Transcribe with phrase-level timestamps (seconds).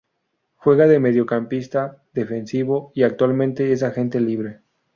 [0.55, 4.61] Juega de mediocampista defensivo y actualmente es agente libre.